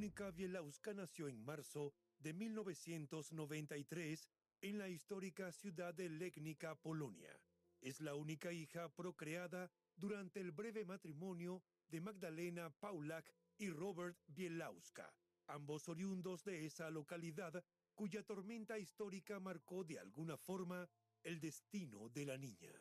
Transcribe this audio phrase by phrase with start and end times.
[0.00, 4.30] Mónica Bielawska nació en marzo de 1993
[4.62, 7.38] en la histórica ciudad de Legnica, Polonia.
[7.82, 15.12] Es la única hija procreada durante el breve matrimonio de Magdalena Paulak y Robert Bielawska,
[15.48, 17.62] ambos oriundos de esa localidad
[17.94, 20.88] cuya tormenta histórica marcó de alguna forma
[21.22, 22.72] el destino de la niña.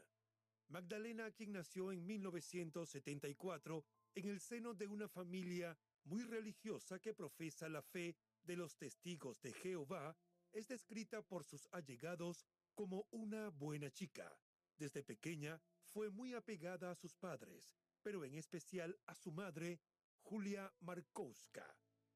[0.70, 3.84] Magdalena, quien nació en 1974
[4.16, 9.42] en el seno de una familia muy religiosa que profesa la fe de los testigos
[9.42, 10.16] de Jehová,
[10.52, 14.36] es descrita por sus allegados como una buena chica.
[14.78, 19.80] Desde pequeña fue muy apegada a sus padres, pero en especial a su madre,
[20.22, 21.76] Julia Markowska.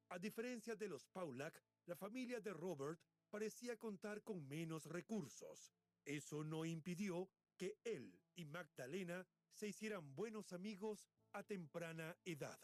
[0.10, 5.74] A diferencia de los Paulak, la familia de Robert parecía contar con menos recursos.
[6.06, 12.60] Eso no impidió que él y Magdalena se hicieran buenos amigos a temprana edad.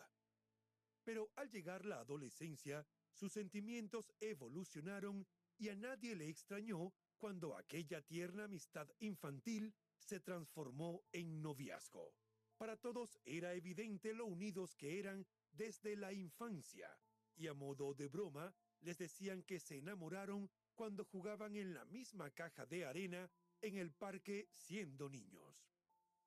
[1.03, 5.27] Pero al llegar la adolescencia, sus sentimientos evolucionaron
[5.57, 12.13] y a nadie le extrañó cuando aquella tierna amistad infantil se transformó en noviazgo.
[12.57, 16.89] Para todos era evidente lo unidos que eran desde la infancia,
[17.35, 22.29] y a modo de broma les decían que se enamoraron cuando jugaban en la misma
[22.31, 23.29] caja de arena
[23.61, 25.69] en el parque siendo niños.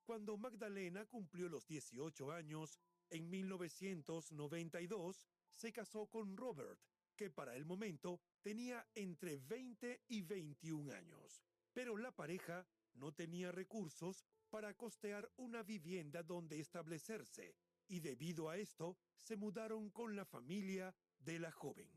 [0.05, 2.78] Cuando Magdalena cumplió los 18 años,
[3.12, 6.81] en 1992, se casó con Robert,
[7.15, 11.45] que para el momento tenía entre 20 y 21 años.
[11.73, 17.55] Pero la pareja no tenía recursos para costear una vivienda donde establecerse,
[17.87, 21.89] y debido a esto se mudaron con la familia de la joven.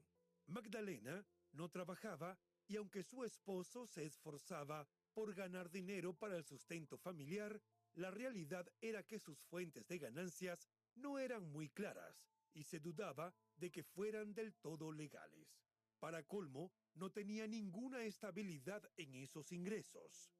[0.47, 2.37] Magdalena no trabajaba
[2.67, 7.61] y aunque su esposo se esforzaba por ganar dinero para el sustento familiar,
[7.95, 13.33] la realidad era que sus fuentes de ganancias no eran muy claras y se dudaba
[13.55, 15.61] de que fueran del todo legales.
[15.99, 20.31] Para colmo, no tenía ninguna estabilidad en esos ingresos.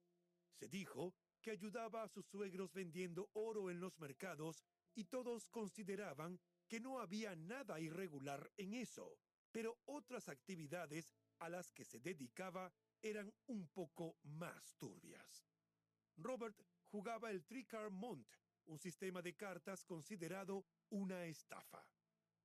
[0.52, 4.64] Se dijo que ayudaba a sus suegros vendiendo oro en los mercados
[4.94, 9.18] y todos consideraban que no había nada irregular en eso,
[9.52, 12.72] pero otras actividades a las que se dedicaba
[13.02, 15.46] eran un poco más turbias.
[16.16, 18.26] Robert jugaba el Tricar Mont,
[18.66, 21.86] un sistema de cartas considerado una estafa.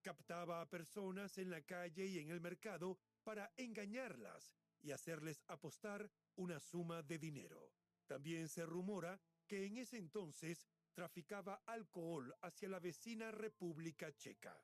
[0.01, 6.09] Captaba a personas en la calle y en el mercado para engañarlas y hacerles apostar
[6.35, 7.73] una suma de dinero.
[8.07, 14.59] También se rumora que en ese entonces traficaba alcohol hacia la vecina República Checa.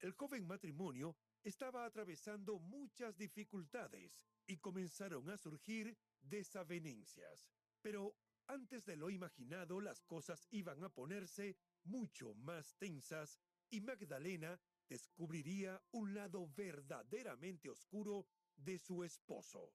[0.00, 7.48] El joven matrimonio estaba atravesando muchas dificultades y comenzaron a surgir desavenencias.
[7.80, 8.14] Pero
[8.48, 13.38] antes de lo imaginado, las cosas iban a ponerse mucho más tensas
[13.70, 14.58] y Magdalena
[14.88, 19.72] descubriría un lado verdaderamente oscuro de su esposo.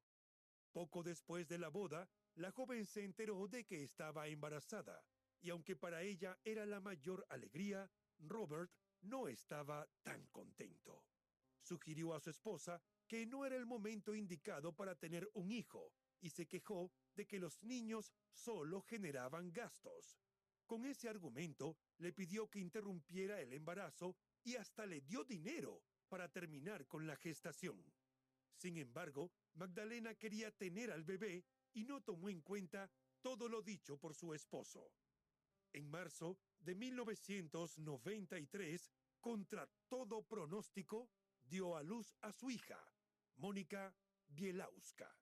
[0.71, 5.05] Poco después de la boda, la joven se enteró de que estaba embarazada,
[5.39, 8.71] y aunque para ella era la mayor alegría, Robert
[9.01, 11.05] no estaba tan contento.
[11.61, 16.31] Sugirió a su esposa que no era el momento indicado para tener un hijo, y
[16.31, 20.19] se quejó de que los niños solo generaban gastos.
[20.65, 26.29] Con ese argumento, le pidió que interrumpiera el embarazo y hasta le dio dinero para
[26.29, 27.83] terminar con la gestación.
[28.55, 32.89] Sin embargo, Magdalena quería tener al bebé y no tomó en cuenta
[33.21, 34.91] todo lo dicho por su esposo.
[35.73, 41.09] En marzo de 1993, contra todo pronóstico,
[41.43, 42.79] dio a luz a su hija,
[43.37, 43.95] Mónica
[44.27, 45.17] Bielauska.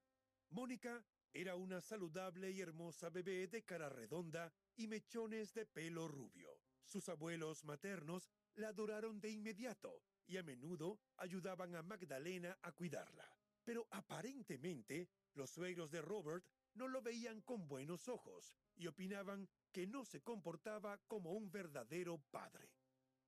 [0.49, 6.60] Mónica era una saludable y hermosa bebé de cara redonda y mechones de pelo rubio.
[6.83, 13.28] Sus abuelos maternos la adoraron de inmediato y a menudo ayudaban a Magdalena a cuidarla.
[13.63, 19.88] Pero aparentemente los suegros de Robert no lo veían con buenos ojos y opinaban que
[19.88, 22.72] no se comportaba como un verdadero padre.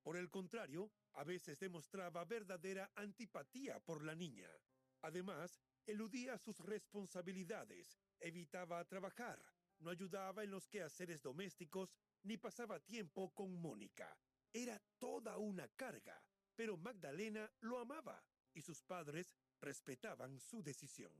[0.02, 4.50] Por el contrario, a veces demostraba verdadera antipatía por la niña.
[5.02, 9.39] Además, eludía sus responsabilidades, evitaba trabajar,
[9.80, 14.18] no ayudaba en los quehaceres domésticos ni pasaba tiempo con Mónica.
[14.51, 16.24] Era toda una carga,
[16.56, 21.13] pero Magdalena lo amaba y sus padres respetaban su decisión.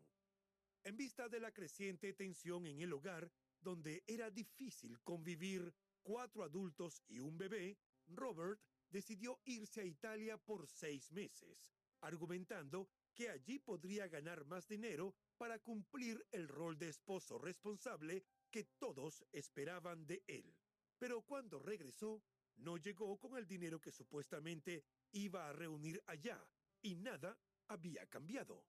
[0.84, 5.74] En vista de la creciente tensión en el hogar, donde era difícil convivir
[6.04, 7.78] cuatro adultos y un bebé,
[8.08, 11.72] Robert decidió irse a Italia por seis meses,
[12.02, 18.64] argumentando que allí podría ganar más dinero para cumplir el rol de esposo responsable que
[18.64, 20.56] todos esperaban de él.
[20.98, 22.24] Pero cuando regresó,
[22.58, 26.44] no llegó con el dinero que supuestamente iba a reunir allá,
[26.82, 27.38] y nada
[27.68, 28.66] había cambiado.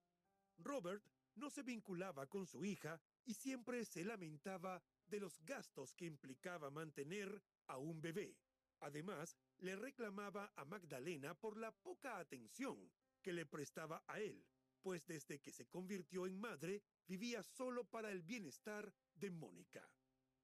[0.58, 1.04] Robert
[1.34, 6.70] no se vinculaba con su hija y siempre se lamentaba de los gastos que implicaba
[6.70, 8.36] mantener a un bebé.
[8.80, 12.90] Además, le reclamaba a Magdalena por la poca atención
[13.24, 14.44] que le prestaba a él,
[14.82, 19.88] pues desde que se convirtió en madre vivía solo para el bienestar de Mónica.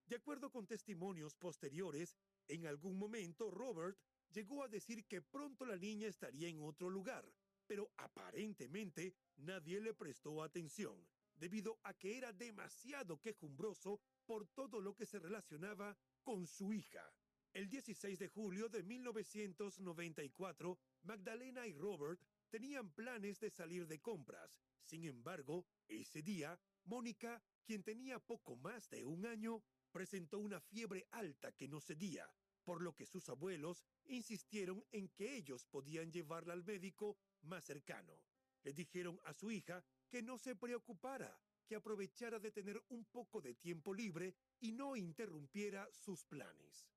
[0.06, 2.16] De acuerdo con testimonios posteriores,
[2.48, 3.98] en algún momento Robert
[4.32, 7.30] llegó a decir que pronto la niña estaría en otro lugar,
[7.66, 11.06] pero aparentemente nadie le prestó atención,
[11.36, 17.12] debido a que era demasiado quejumbroso por todo lo que se relacionaba con su hija.
[17.52, 24.58] El 16 de julio de 1994, Magdalena y Robert tenían planes de salir de compras.
[24.82, 29.62] Sin embargo, ese día, Mónica, quien tenía poco más de un año,
[29.92, 32.30] presentó una fiebre alta que no cedía,
[32.64, 38.20] por lo que sus abuelos insistieron en que ellos podían llevarla al médico más cercano.
[38.62, 43.40] Le dijeron a su hija que no se preocupara, que aprovechara de tener un poco
[43.40, 46.88] de tiempo libre y no interrumpiera sus planes.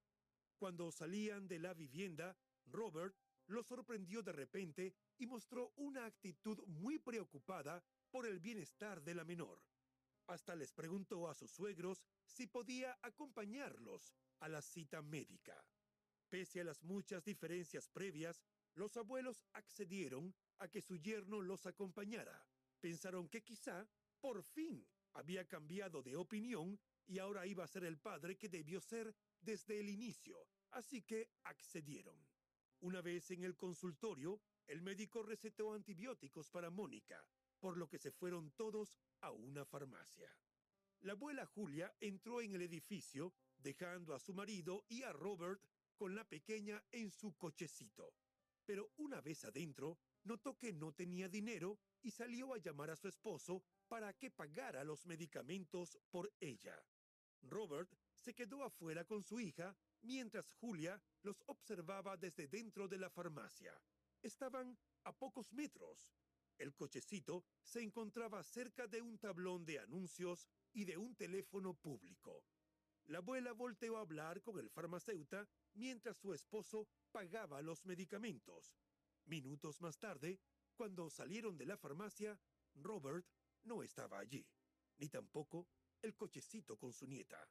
[0.57, 2.35] Cuando salían de la vivienda,
[2.65, 3.15] Robert
[3.53, 9.23] lo sorprendió de repente y mostró una actitud muy preocupada por el bienestar de la
[9.23, 9.61] menor.
[10.27, 15.63] Hasta les preguntó a sus suegros si podía acompañarlos a la cita médica.
[16.29, 18.41] Pese a las muchas diferencias previas,
[18.75, 22.43] los abuelos accedieron a que su yerno los acompañara.
[22.79, 23.87] Pensaron que quizá,
[24.19, 28.81] por fin, había cambiado de opinión y ahora iba a ser el padre que debió
[28.81, 32.32] ser desde el inicio, así que accedieron.
[32.83, 37.25] Una vez en el consultorio, el médico recetó antibióticos para Mónica,
[37.61, 40.29] por lo que se fueron todos a una farmacia.
[40.99, 45.61] La abuela Julia entró en el edificio, dejando a su marido y a Robert
[45.95, 48.15] con la pequeña en su cochecito.
[48.65, 53.07] Pero una vez adentro, notó que no tenía dinero y salió a llamar a su
[53.07, 56.77] esposo para que pagara los medicamentos por ella.
[57.43, 63.09] Robert se quedó afuera con su hija mientras Julia los observaba desde dentro de la
[63.09, 63.73] farmacia.
[64.21, 66.09] Estaban a pocos metros.
[66.57, 72.45] El cochecito se encontraba cerca de un tablón de anuncios y de un teléfono público.
[73.07, 78.73] La abuela volteó a hablar con el farmacéutico mientras su esposo pagaba los medicamentos.
[79.25, 80.39] Minutos más tarde,
[80.75, 82.39] cuando salieron de la farmacia,
[82.75, 83.25] Robert
[83.63, 84.47] no estaba allí,
[84.97, 85.67] ni tampoco
[86.01, 87.49] el cochecito con su nieta.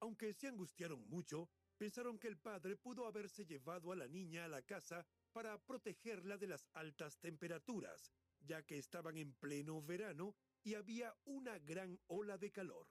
[0.00, 4.48] Aunque se angustiaron mucho, pensaron que el padre pudo haberse llevado a la niña a
[4.48, 10.74] la casa para protegerla de las altas temperaturas, ya que estaban en pleno verano y
[10.74, 12.88] había una gran ola de calor.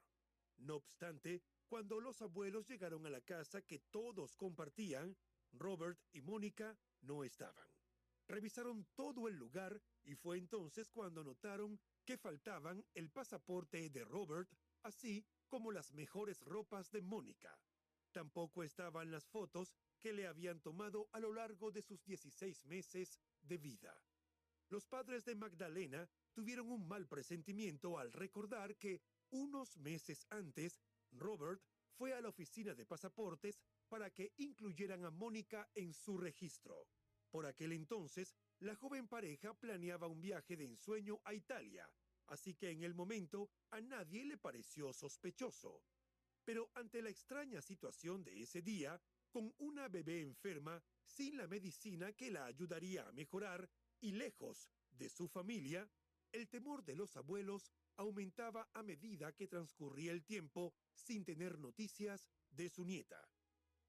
[0.57, 5.15] No obstante, cuando los abuelos llegaron a la casa que todos compartían,
[5.51, 7.67] Robert y Mónica no estaban.
[8.27, 14.49] Revisaron todo el lugar y fue entonces cuando notaron que faltaban el pasaporte de Robert,
[14.83, 17.57] así como las mejores ropas de Mónica.
[18.11, 23.19] Tampoco estaban las fotos que le habían tomado a lo largo de sus 16 meses
[23.41, 24.01] de vida.
[24.69, 31.61] Los padres de Magdalena tuvieron un mal presentimiento al recordar que unos meses antes, Robert
[31.97, 36.87] fue a la oficina de pasaportes para que incluyeran a Mónica en su registro.
[37.29, 41.89] Por aquel entonces, la joven pareja planeaba un viaje de ensueño a Italia,
[42.27, 45.83] así que en el momento a nadie le pareció sospechoso.
[46.43, 52.13] Pero ante la extraña situación de ese día, con una bebé enferma, sin la medicina
[52.13, 53.69] que la ayudaría a mejorar
[53.99, 55.89] y lejos de su familia,
[56.31, 62.29] el temor de los abuelos aumentaba a medida que transcurría el tiempo sin tener noticias
[62.49, 63.27] de su nieta.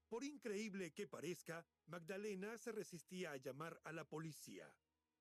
[0.07, 4.73] Por increíble que parezca, Magdalena se resistía a llamar a la policía.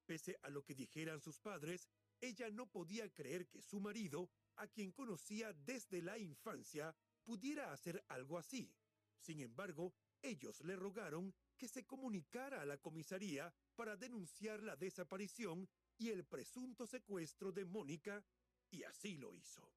[0.07, 1.87] Pese a lo que dijeran sus padres,
[2.21, 6.95] ella no podía creer que su marido, a quien conocía desde la infancia,
[7.25, 8.73] pudiera hacer algo así.
[9.19, 15.69] Sin embargo, ellos le rogaron que se comunicara a la comisaría para denunciar la desaparición
[15.97, 18.25] y el presunto secuestro de Mónica,
[18.71, 19.73] y así lo hizo.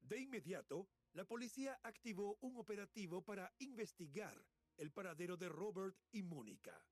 [0.00, 4.44] De inmediato, la policía activó un operativo para investigar
[4.76, 6.84] el paradero de Robert y Mónica.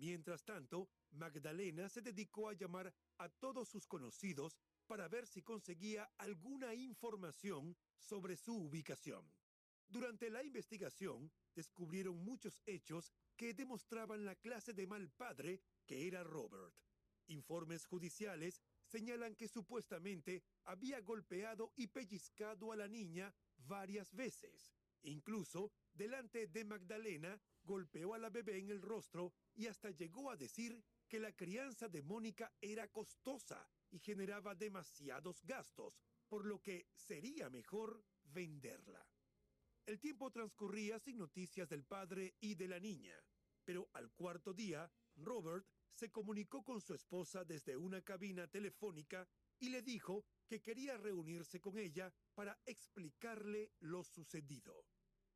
[0.00, 6.10] Mientras tanto, Magdalena se dedicó a llamar a todos sus conocidos para ver si conseguía
[6.16, 9.30] alguna información sobre su ubicación.
[9.86, 16.24] Durante la investigación, descubrieron muchos hechos que demostraban la clase de mal padre que era
[16.24, 16.74] Robert.
[17.26, 24.72] Informes judiciales señalan que supuestamente había golpeado y pellizcado a la niña varias veces.
[25.02, 30.38] Incluso, delante de Magdalena, golpeó a la bebé en el rostro y hasta llegó a
[30.38, 36.88] decir que la crianza de Mónica era costosa y generaba demasiados gastos, por lo que
[36.94, 39.06] sería mejor venderla.
[39.84, 43.22] El tiempo transcurría sin noticias del padre y de la niña,
[43.62, 49.68] pero al cuarto día, Robert se comunicó con su esposa desde una cabina telefónica y
[49.68, 54.86] le dijo que quería reunirse con ella para explicarle lo sucedido.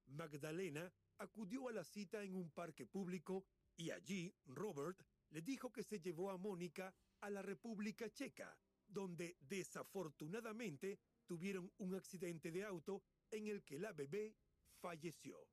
[0.07, 3.45] Magdalena acudió a la cita en un parque público
[3.76, 9.37] y allí Robert le dijo que se llevó a Mónica a la República Checa, donde
[9.40, 14.37] desafortunadamente tuvieron un accidente de auto en el que la bebé
[14.81, 15.49] falleció.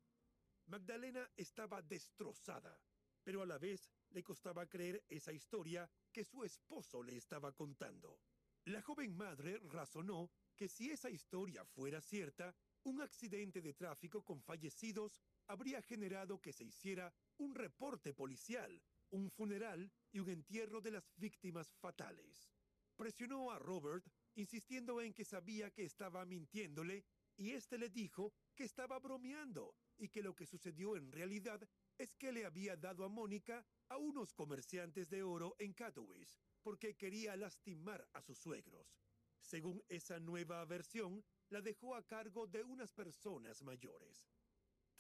[0.68, 2.80] Magdalena estaba destrozada,
[3.24, 8.20] pero a la vez le costaba creer esa historia que su esposo le estaba contando.
[8.66, 14.42] La joven madre razonó que si esa historia fuera cierta, un accidente de tráfico con
[14.42, 15.20] fallecidos
[15.52, 18.82] habría generado que se hiciera un reporte policial,
[19.12, 22.50] un funeral y un entierro de las víctimas fatales.
[22.96, 27.04] Presionó a Robert, insistiendo en que sabía que estaba mintiéndole,
[27.36, 31.68] y éste le dijo que estaba bromeando y que lo que sucedió en realidad
[31.98, 36.96] es que le había dado a Mónica a unos comerciantes de oro en Katowice porque
[36.96, 38.96] quería lastimar a sus suegros.
[39.40, 44.32] Según esa nueva versión, la dejó a cargo de unas personas mayores.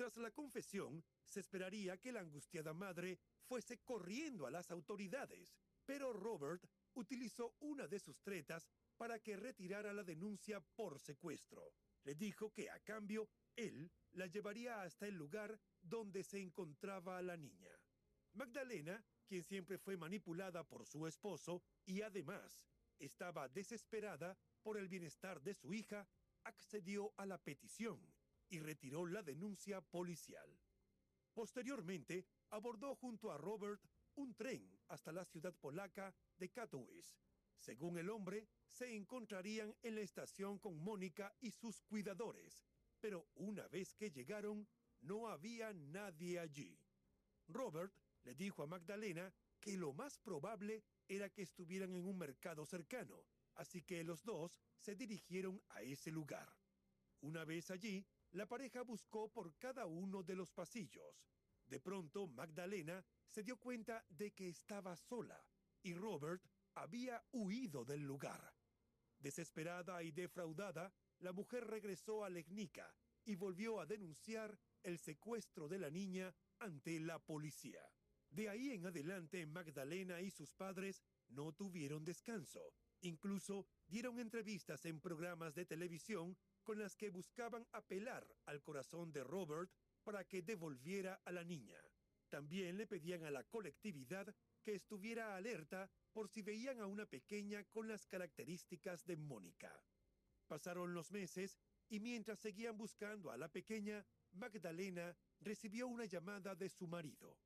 [0.01, 5.55] Tras la confesión, se esperaría que la angustiada madre fuese corriendo a las autoridades,
[5.85, 8.67] pero Robert utilizó una de sus tretas
[8.97, 11.75] para que retirara la denuncia por secuestro.
[12.03, 17.37] Le dijo que a cambio él la llevaría hasta el lugar donde se encontraba la
[17.37, 17.69] niña.
[18.33, 22.65] Magdalena, quien siempre fue manipulada por su esposo y además
[22.97, 26.07] estaba desesperada por el bienestar de su hija,
[26.43, 28.10] accedió a la petición
[28.51, 30.47] y retiró la denuncia policial.
[31.33, 33.81] Posteriormente, abordó junto a Robert
[34.15, 37.15] un tren hasta la ciudad polaca de Katowice.
[37.57, 42.65] Según el hombre, se encontrarían en la estación con Mónica y sus cuidadores,
[42.99, 44.67] pero una vez que llegaron,
[44.99, 46.77] no había nadie allí.
[47.47, 47.93] Robert
[48.23, 53.23] le dijo a Magdalena que lo más probable era que estuvieran en un mercado cercano,
[53.55, 56.51] así que los dos se dirigieron a ese lugar.
[57.21, 61.29] Una vez allí, la pareja buscó por cada uno de los pasillos.
[61.67, 65.41] De pronto, Magdalena se dio cuenta de que estaba sola
[65.83, 66.45] y Robert
[66.75, 68.53] había huido del lugar.
[69.19, 75.79] Desesperada y defraudada, la mujer regresó a Legnica y volvió a denunciar el secuestro de
[75.79, 77.81] la niña ante la policía.
[78.29, 82.73] De ahí en adelante, Magdalena y sus padres no tuvieron descanso.
[83.01, 89.23] Incluso dieron entrevistas en programas de televisión con las que buscaban apelar al corazón de
[89.23, 89.71] Robert
[90.03, 91.81] para que devolviera a la niña.
[92.29, 97.63] También le pedían a la colectividad que estuviera alerta por si veían a una pequeña
[97.65, 99.83] con las características de Mónica.
[100.47, 106.69] Pasaron los meses y mientras seguían buscando a la pequeña, Magdalena recibió una llamada de
[106.69, 107.37] su marido.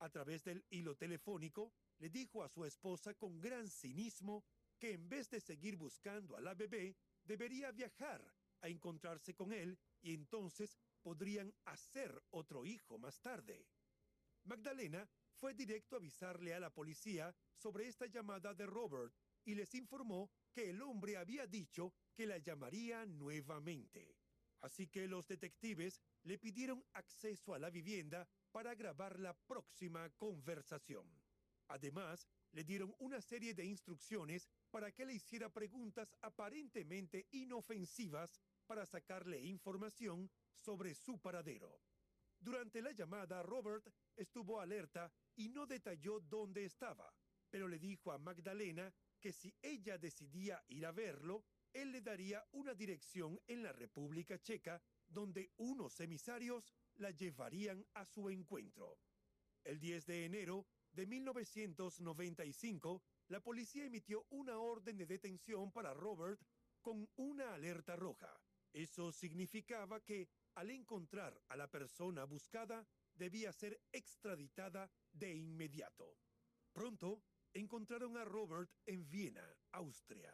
[0.00, 4.44] A través del hilo telefónico, le dijo a su esposa con gran cinismo
[4.78, 8.22] que en vez de seguir buscando a la bebé, debería viajar
[8.60, 13.66] a encontrarse con él y entonces podrían hacer otro hijo más tarde.
[14.44, 19.74] Magdalena fue directo a avisarle a la policía sobre esta llamada de Robert y les
[19.74, 24.16] informó que el hombre había dicho que la llamaría nuevamente.
[24.60, 31.06] Así que los detectives le pidieron acceso a la vivienda para grabar la próxima conversación.
[31.68, 38.86] Además, le dieron una serie de instrucciones para que le hiciera preguntas aparentemente inofensivas para
[38.86, 41.80] sacarle información sobre su paradero.
[42.38, 47.12] Durante la llamada, Robert estuvo alerta y no detalló dónde estaba,
[47.50, 52.46] pero le dijo a Magdalena que si ella decidía ir a verlo, él le daría
[52.52, 58.98] una dirección en la República Checa donde unos emisarios la llevarían a su encuentro.
[59.64, 66.40] El 10 de enero de 1995, la policía emitió una orden de detención para Robert
[66.80, 68.40] con una alerta roja.
[68.78, 76.16] Eso significaba que, al encontrar a la persona buscada, debía ser extraditada de inmediato.
[76.72, 79.42] Pronto, encontraron a Robert en Viena,
[79.72, 80.32] Austria.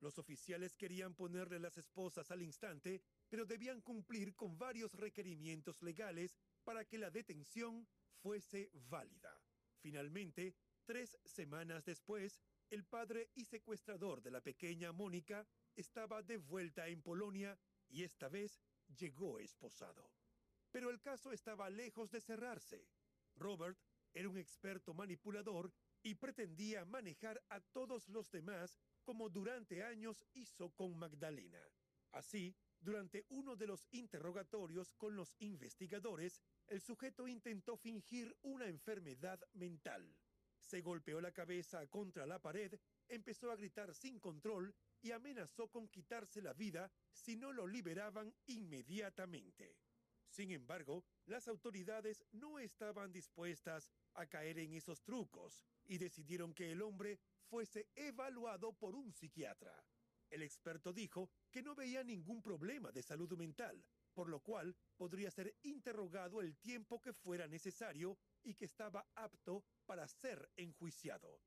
[0.00, 6.38] Los oficiales querían ponerle las esposas al instante, pero debían cumplir con varios requerimientos legales
[6.64, 7.86] para que la detención
[8.22, 9.38] fuese válida.
[9.82, 10.54] Finalmente,
[10.86, 15.46] tres semanas después, el padre y secuestrador de la pequeña Mónica
[15.76, 17.58] estaba de vuelta en Polonia
[17.92, 18.58] y esta vez
[18.98, 20.10] llegó esposado.
[20.72, 22.88] Pero el caso estaba lejos de cerrarse.
[23.36, 23.78] Robert
[24.14, 30.70] era un experto manipulador y pretendía manejar a todos los demás como durante años hizo
[30.70, 31.62] con Magdalena.
[32.10, 39.40] Así, durante uno de los interrogatorios con los investigadores, el sujeto intentó fingir una enfermedad
[39.52, 40.16] mental.
[40.58, 42.74] Se golpeó la cabeza contra la pared,
[43.08, 48.32] empezó a gritar sin control y amenazó con quitarse la vida si no lo liberaban
[48.46, 49.76] inmediatamente.
[50.28, 56.72] Sin embargo, las autoridades no estaban dispuestas a caer en esos trucos y decidieron que
[56.72, 57.18] el hombre
[57.50, 59.84] fuese evaluado por un psiquiatra.
[60.30, 63.84] El experto dijo que no veía ningún problema de salud mental,
[64.14, 69.64] por lo cual podría ser interrogado el tiempo que fuera necesario y que estaba apto
[69.84, 71.42] para ser enjuiciado.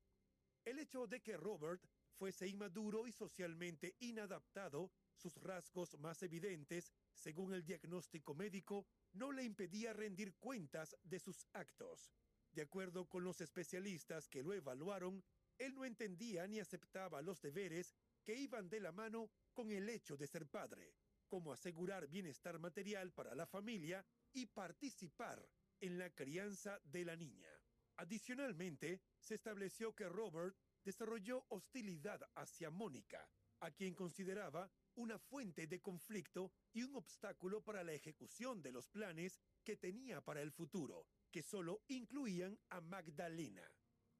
[0.64, 1.82] El hecho de que Robert
[2.16, 9.44] fuese inmaduro y socialmente inadaptado, sus rasgos más evidentes, según el diagnóstico médico, no le
[9.44, 12.12] impedía rendir cuentas de sus actos.
[12.52, 15.22] De acuerdo con los especialistas que lo evaluaron,
[15.58, 20.16] él no entendía ni aceptaba los deberes que iban de la mano con el hecho
[20.16, 20.94] de ser padre,
[21.28, 25.46] como asegurar bienestar material para la familia y participar
[25.80, 27.50] en la crianza de la niña.
[27.96, 35.80] Adicionalmente, se estableció que Robert desarrolló hostilidad hacia Mónica, a quien consideraba una fuente de
[35.80, 41.08] conflicto y un obstáculo para la ejecución de los planes que tenía para el futuro,
[41.32, 43.68] que solo incluían a Magdalena.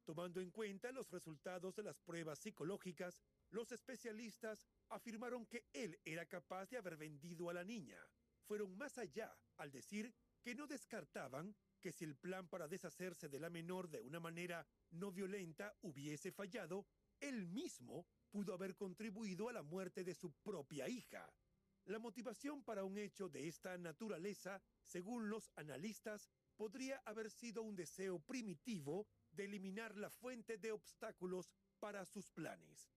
[0.05, 6.27] Tomando en cuenta los resultados de las pruebas psicológicas, los especialistas afirmaron que él era
[6.27, 7.99] capaz de haber vendido a la niña.
[8.45, 13.41] Fueron más allá al decir que no descartaban que si el plan para deshacerse de
[13.41, 16.87] la menor de una manera no violenta hubiese fallado,
[17.21, 21.33] él mismo pudo haber contribuido a la muerte de su propia hija.
[21.87, 27.77] La motivación para un hecho de esta naturaleza, según los analistas, podría haber sido un
[27.77, 32.91] deseo primitivo de eliminar la fuente de obstáculos para sus planes.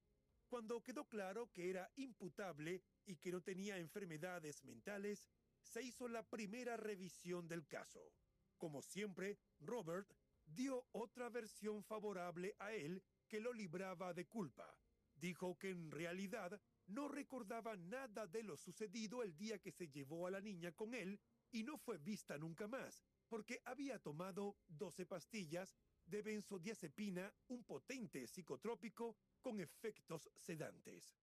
[0.47, 5.29] Cuando quedó claro que era imputable y que no tenía enfermedades mentales,
[5.61, 8.11] se hizo la primera revisión del caso.
[8.59, 10.13] Como siempre, Robert
[10.45, 14.77] dio otra versión favorable a él que lo libraba de culpa.
[15.15, 20.27] Dijo que en realidad no recordaba nada de lo sucedido el día que se llevó
[20.27, 25.05] a la niña con él y no fue vista nunca más, porque había tomado 12
[25.05, 31.15] pastillas de benzodiazepina, un potente psicotrópico con efectos sedantes,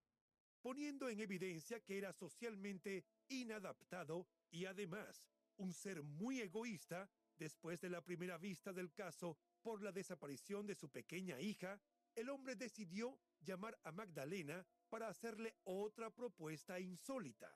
[0.63, 7.91] poniendo en evidencia que era socialmente inadaptado y además un ser muy egoísta, Después de
[7.91, 11.81] la primera vista del caso por la desaparición de su pequeña hija,
[12.15, 17.55] el hombre decidió llamar a Magdalena para hacerle otra propuesta insólita.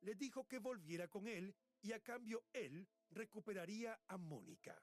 [0.00, 4.80] Le dijo que volviera con él y a cambio él recuperaría a Mónica.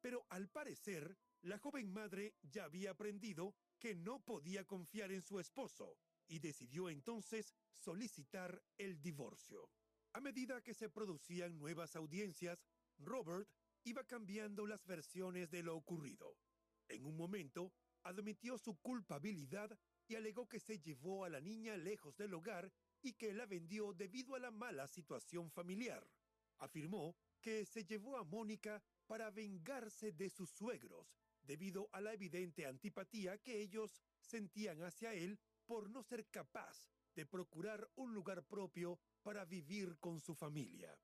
[0.00, 5.40] Pero al parecer, la joven madre ya había aprendido que no podía confiar en su
[5.40, 5.98] esposo
[6.28, 9.68] y decidió entonces solicitar el divorcio.
[10.12, 12.64] A medida que se producían nuevas audiencias,
[12.98, 13.48] Robert
[13.84, 16.36] iba cambiando las versiones de lo ocurrido.
[16.88, 22.16] En un momento, admitió su culpabilidad y alegó que se llevó a la niña lejos
[22.16, 26.06] del hogar y que la vendió debido a la mala situación familiar.
[26.58, 32.66] Afirmó que se llevó a Mónica para vengarse de sus suegros, debido a la evidente
[32.66, 38.98] antipatía que ellos sentían hacia él por no ser capaz de procurar un lugar propio
[39.22, 40.96] para vivir con su familia.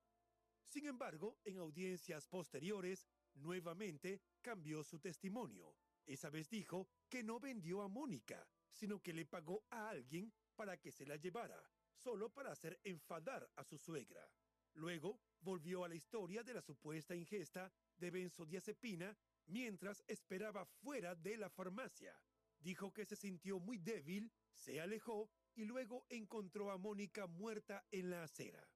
[0.68, 5.76] Sin embargo, en audiencias posteriores, nuevamente cambió su testimonio.
[6.06, 10.76] Esa vez dijo que no vendió a Mónica, sino que le pagó a alguien para
[10.76, 11.60] que se la llevara,
[11.94, 14.28] solo para hacer enfadar a su suegra.
[14.74, 21.36] Luego volvió a la historia de la supuesta ingesta de benzodiazepina mientras esperaba fuera de
[21.36, 22.20] la farmacia.
[22.58, 28.10] Dijo que se sintió muy débil, se alejó y luego encontró a Mónica muerta en
[28.10, 28.66] la acera.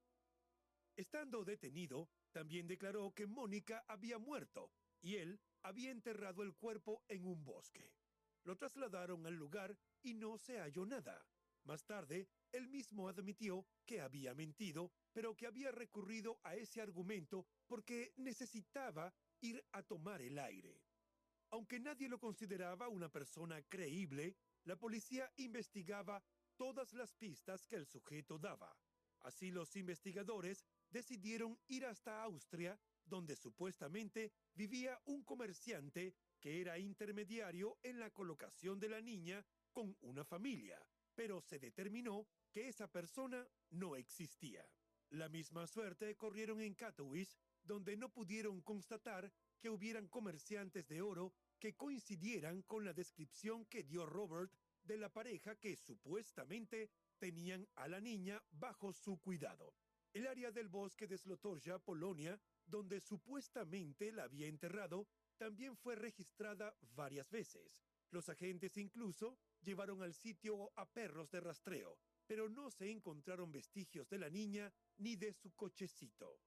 [1.00, 7.24] Estando detenido, también declaró que Mónica había muerto y él había enterrado el cuerpo en
[7.24, 7.94] un bosque.
[8.44, 11.26] Lo trasladaron al lugar y no se halló nada.
[11.64, 17.46] Más tarde, él mismo admitió que había mentido, pero que había recurrido a ese argumento
[17.66, 19.10] porque necesitaba
[19.40, 20.82] ir a tomar el aire.
[21.48, 26.22] Aunque nadie lo consideraba una persona creíble, la policía investigaba
[26.58, 28.76] todas las pistas que el sujeto daba.
[29.22, 37.78] Así los investigadores decidieron ir hasta Austria, donde supuestamente vivía un comerciante que era intermediario
[37.82, 40.80] en la colocación de la niña con una familia,
[41.14, 44.64] pero se determinó que esa persona no existía.
[45.10, 51.34] La misma suerte corrieron en Katowice, donde no pudieron constatar que hubieran comerciantes de oro
[51.58, 57.86] que coincidieran con la descripción que dio Robert de la pareja que supuestamente tenían a
[57.86, 59.74] la niña bajo su cuidado.
[60.12, 66.76] El área del bosque de Slotorja, Polonia, donde supuestamente la había enterrado, también fue registrada
[66.94, 67.84] varias veces.
[68.10, 71.96] Los agentes incluso llevaron al sitio a perros de rastreo,
[72.26, 76.40] pero no se encontraron vestigios de la niña ni de su cochecito.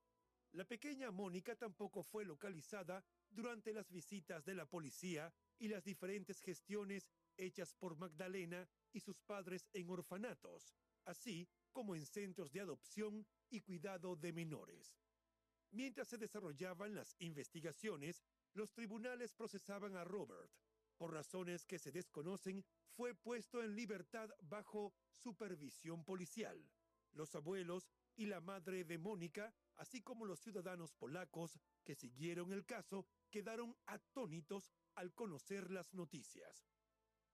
[0.51, 6.41] La pequeña Mónica tampoco fue localizada durante las visitas de la policía y las diferentes
[6.41, 13.25] gestiones hechas por Magdalena y sus padres en orfanatos, así como en centros de adopción
[13.49, 14.95] y cuidado de menores.
[15.71, 20.51] Mientras se desarrollaban las investigaciones, los tribunales procesaban a Robert.
[20.97, 22.63] Por razones que se desconocen,
[22.95, 26.63] fue puesto en libertad bajo supervisión policial.
[27.13, 32.65] Los abuelos y la madre de Mónica, así como los ciudadanos polacos que siguieron el
[32.65, 36.67] caso, quedaron atónitos al conocer las noticias.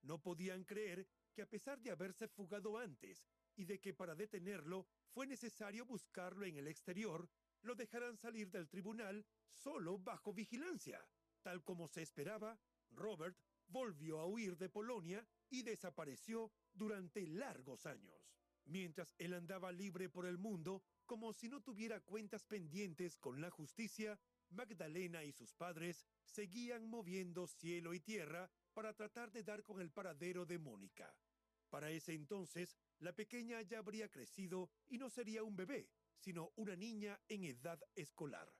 [0.02, 3.30] No podían creer que a pesar de haberse fugado antes
[3.60, 7.30] y de que para detenerlo fue necesario buscarlo en el exterior,
[7.64, 11.06] lo dejarán salir del tribunal solo bajo vigilancia.
[11.42, 12.58] Tal como se esperaba,
[12.92, 18.34] Robert volvió a huir de Polonia y desapareció durante largos años.
[18.64, 23.50] Mientras él andaba libre por el mundo, como si no tuviera cuentas pendientes con la
[23.50, 24.18] justicia,
[24.52, 29.92] Magdalena y sus padres seguían moviendo cielo y tierra para tratar de dar con el
[29.92, 31.14] paradero de Mónica.
[31.70, 36.76] Para ese entonces, la pequeña ya habría crecido y no sería un bebé, sino una
[36.76, 38.54] niña en edad escolar.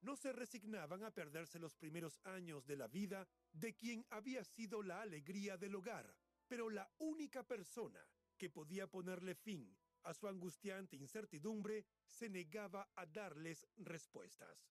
[0.00, 4.82] No se resignaban a perderse los primeros años de la vida de quien había sido
[4.82, 6.14] la alegría del hogar,
[6.48, 8.04] pero la única persona
[8.36, 14.68] que podía ponerle fin a su angustiante incertidumbre se negaba a darles respuestas.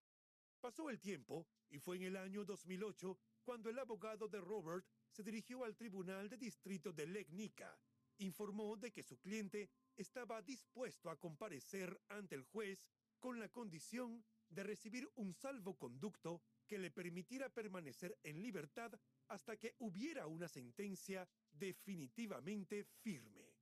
[0.60, 5.24] Pasó el tiempo y fue en el año 2008 cuando el abogado de Robert se
[5.24, 7.78] dirigió al Tribunal de Distrito de Legnica
[8.22, 12.88] informó de que su cliente estaba dispuesto a comparecer ante el juez
[13.20, 18.92] con la condición de recibir un salvoconducto que le permitiera permanecer en libertad
[19.28, 23.56] hasta que hubiera una sentencia definitivamente firme.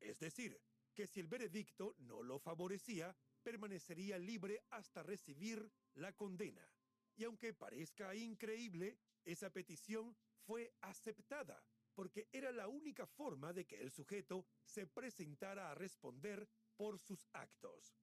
[0.00, 0.58] Es decir,
[0.94, 6.66] que si el veredicto no lo favorecía, permanecería libre hasta recibir la condena.
[7.16, 11.62] Y aunque parezca increíble, esa petición fue aceptada
[11.94, 17.28] porque era la única forma de que el sujeto se presentara a responder por sus
[17.32, 17.96] actos.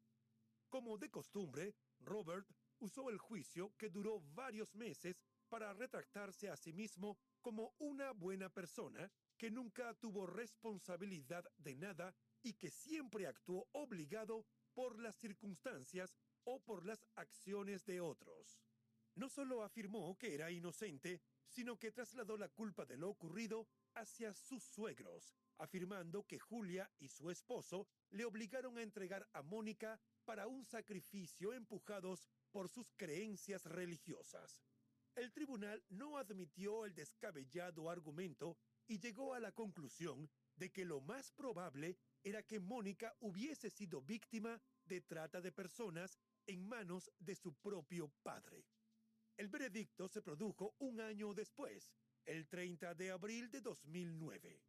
[0.70, 2.48] Como de costumbre, Robert
[2.80, 8.50] usó el juicio que duró varios meses para retractarse a sí mismo como una buena
[8.50, 16.16] persona que nunca tuvo responsabilidad de nada y que siempre actuó obligado por las circunstancias
[16.44, 18.62] o por las acciones de otros.
[19.16, 23.68] No solo afirmó que era inocente, sino que trasladó la culpa de lo ocurrido
[24.00, 30.00] hacia sus suegros, afirmando que Julia y su esposo le obligaron a entregar a Mónica
[30.26, 34.64] para un sacrificio empujados por sus creencias religiosas.
[35.16, 38.58] El tribunal no admitió el descabellado argumento
[38.88, 44.02] y llegó a la conclusión de que lo más probable era que Mónica hubiese sido
[44.02, 48.66] víctima de trata de personas en manos de su propio padre.
[49.36, 51.94] El veredicto se produjo un año después,
[52.30, 54.62] el 30 de abril de 2009.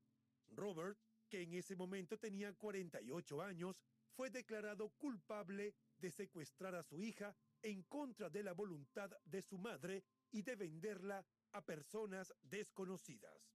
[0.53, 3.77] Robert, que en ese momento tenía 48 años,
[4.17, 9.59] fue declarado culpable de secuestrar a su hija en contra de la voluntad de su
[9.59, 13.53] madre y de venderla a personas desconocidas.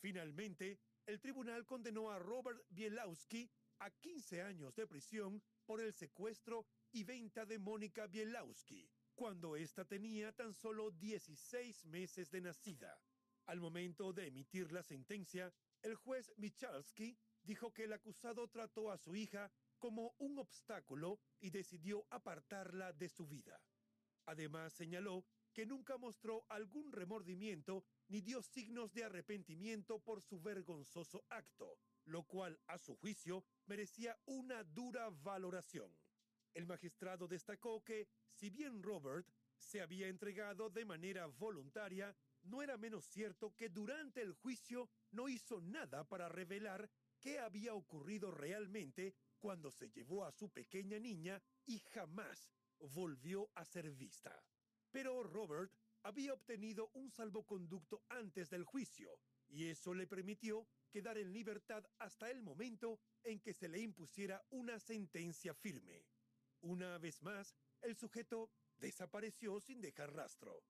[0.00, 3.48] Finalmente, el tribunal condenó a Robert Bielawski
[3.78, 9.84] a 15 años de prisión por el secuestro y venta de Mónica Bielawski, cuando ésta
[9.84, 13.00] tenía tan solo 16 meses de nacida.
[13.48, 18.98] Al momento de emitir la sentencia, el juez Michalski dijo que el acusado trató a
[18.98, 23.58] su hija como un obstáculo y decidió apartarla de su vida.
[24.26, 31.24] Además señaló que nunca mostró algún remordimiento ni dio signos de arrepentimiento por su vergonzoso
[31.30, 35.90] acto, lo cual, a su juicio, merecía una dura valoración.
[36.52, 42.14] El magistrado destacó que, si bien Robert se había entregado de manera voluntaria,
[42.48, 47.74] no era menos cierto que durante el juicio no hizo nada para revelar qué había
[47.74, 54.42] ocurrido realmente cuando se llevó a su pequeña niña y jamás volvió a ser vista.
[54.90, 61.32] Pero Robert había obtenido un salvoconducto antes del juicio, y eso le permitió quedar en
[61.32, 66.06] libertad hasta el momento en que se le impusiera una sentencia firme.
[66.60, 70.62] Una vez más, el sujeto desapareció sin dejar rastro.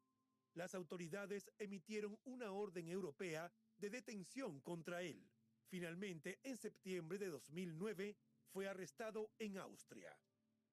[0.59, 5.31] Las autoridades emitieron una orden europea de detención contra él.
[5.69, 8.17] Finalmente, en septiembre de 2009,
[8.49, 10.19] fue arrestado en Austria.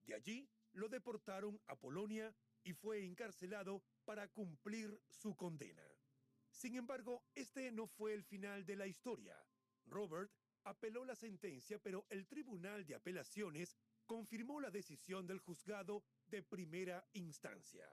[0.07, 5.87] De allí lo deportaron a Polonia y fue encarcelado para cumplir su condena.
[6.49, 9.37] Sin embargo, este no fue el final de la historia.
[9.85, 10.31] Robert
[10.63, 17.07] apeló la sentencia, pero el Tribunal de Apelaciones confirmó la decisión del juzgado de primera
[17.13, 17.87] instancia.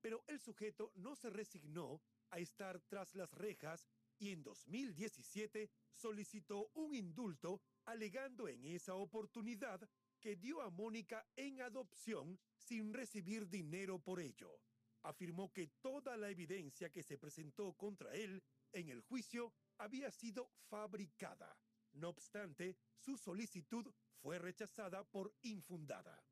[0.00, 6.70] Pero el sujeto no se resignó a estar tras las rejas y en 2017 solicitó
[6.74, 9.88] un indulto alegando en esa oportunidad
[10.20, 14.60] que dio a Mónica en adopción sin recibir dinero por ello.
[15.02, 20.50] Afirmó que toda la evidencia que se presentó contra él en el juicio había sido
[20.68, 21.56] fabricada.
[21.92, 26.22] No obstante, su solicitud fue rechazada por infundada.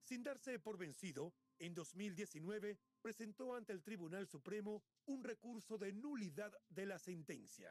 [0.00, 6.52] Sin darse por vencido, en 2019 presentó ante el Tribunal Supremo un recurso de nulidad
[6.68, 7.70] de la sentencia.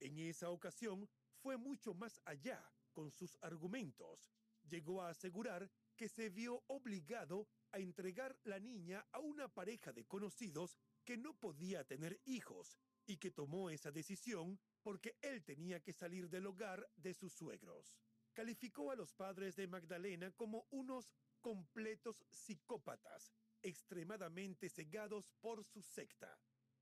[0.00, 1.08] En esa ocasión
[1.40, 2.60] fue mucho más allá
[2.92, 4.32] con sus argumentos.
[4.68, 10.06] Llegó a asegurar que se vio obligado a entregar la niña a una pareja de
[10.06, 15.92] conocidos que no podía tener hijos y que tomó esa decisión porque él tenía que
[15.92, 17.94] salir del hogar de sus suegros.
[18.32, 26.38] Calificó a los padres de Magdalena como unos completos psicópatas, extremadamente cegados por su secta,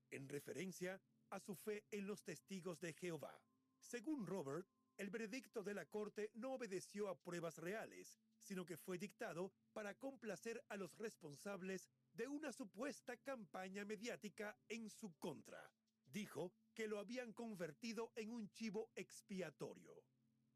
[0.09, 3.41] en referencia a su fe en los testigos de Jehová.
[3.79, 4.67] Según Robert,
[4.97, 9.93] el veredicto de la Corte no obedeció a pruebas reales, sino que fue dictado para
[9.93, 15.71] complacer a los responsables de una supuesta campaña mediática en su contra.
[16.03, 20.03] Dijo que lo habían convertido en un chivo expiatorio.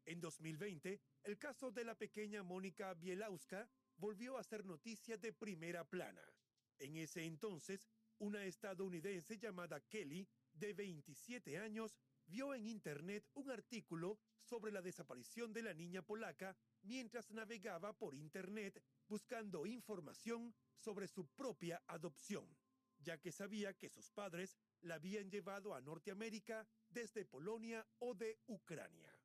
[0.04, 3.70] En 2020, el caso de la pequeña Mónica Bielauska
[4.02, 6.24] volvió a ser noticia de primera plana.
[6.80, 7.88] En ese entonces,
[8.18, 15.52] una estadounidense llamada Kelly, de 27 años, vio en Internet un artículo sobre la desaparición
[15.52, 22.44] de la niña polaca mientras navegaba por Internet buscando información sobre su propia adopción,
[22.98, 28.40] ya que sabía que sus padres la habían llevado a Norteamérica desde Polonia o de
[28.48, 29.16] Ucrania.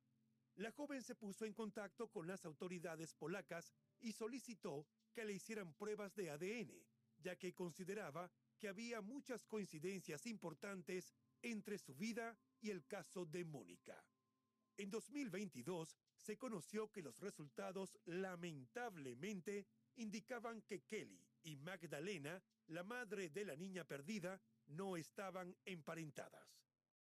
[0.54, 5.72] La joven se puso en contacto con las autoridades polacas y solicitó que le hicieran
[5.74, 6.72] pruebas de ADN,
[7.18, 13.44] ya que consideraba que había muchas coincidencias importantes entre su vida y el caso de
[13.44, 14.04] Mónica.
[14.76, 23.30] En 2022 se conoció que los resultados lamentablemente indicaban que Kelly y Magdalena, la madre
[23.30, 26.48] de la niña perdida, no estaban emparentadas.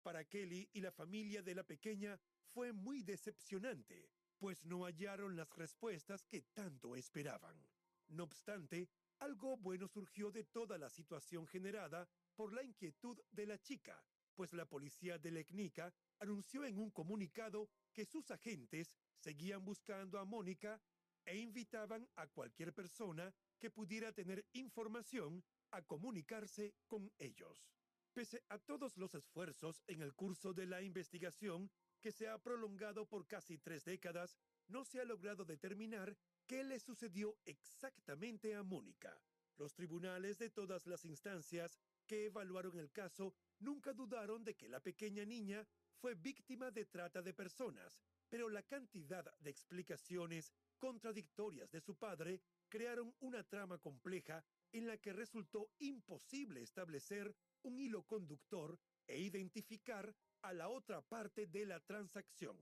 [0.03, 2.19] Para Kelly y la familia de la pequeña
[2.53, 4.11] fue muy decepcionante,
[4.43, 7.65] pues no hallaron las respuestas que tanto esperaban.
[8.09, 8.89] No obstante,
[9.21, 14.53] algo bueno surgió de toda la situación generada por la inquietud de la chica, pues
[14.53, 20.83] la policía de Lecnica anunció en un comunicado que sus agentes seguían buscando a Mónica
[21.25, 27.71] e invitaban a cualquier persona que pudiera tener información a comunicarse con ellos.
[28.13, 31.71] Pese a todos los esfuerzos en el curso de la investigación,
[32.03, 34.37] que se ha prolongado por casi tres décadas,
[34.69, 39.17] no se ha logrado determinar qué le sucedió exactamente a Mónica.
[39.57, 44.81] Los tribunales de todas las instancias que evaluaron el caso nunca dudaron de que la
[44.81, 45.67] pequeña niña
[46.01, 52.41] fue víctima de trata de personas, pero la cantidad de explicaciones contradictorias de su padre
[52.69, 60.13] crearon una trama compleja en la que resultó imposible establecer un hilo conductor e identificar
[60.43, 62.57] a la otra parte de la transacción.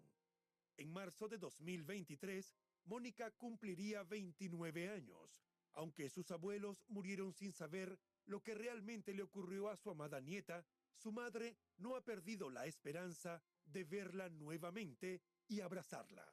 [0.77, 8.43] En marzo de 2023, Mónica cumpliría 29 años, aunque sus abuelos murieron sin saber lo
[8.43, 10.65] que realmente le ocurrió a su amada nieta,
[10.95, 16.27] su madre no ha perdido la esperanza de verla nuevamente y abrazarla.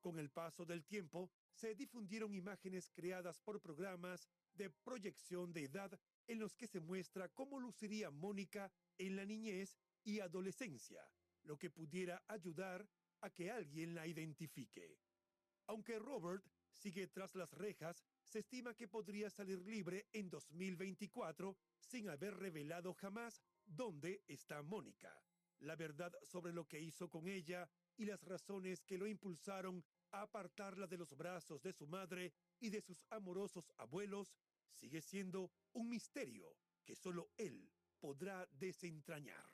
[0.00, 5.98] Con el paso del tiempo, se difundieron imágenes creadas por programas de proyección de edad
[6.26, 11.08] en los que se muestra cómo luciría Mónica en la niñez y adolescencia,
[11.42, 12.86] lo que pudiera ayudar
[13.20, 14.98] a que alguien la identifique.
[15.66, 22.08] Aunque Robert sigue tras las rejas, se estima que podría salir libre en 2024 sin
[22.08, 25.18] haber revelado jamás dónde está Mónica.
[25.60, 30.22] La verdad sobre lo que hizo con ella y las razones que lo impulsaron a
[30.22, 34.34] apartarla de los brazos de su madre y de sus amorosos abuelos
[34.70, 39.53] sigue siendo un misterio que solo él podrá desentrañar.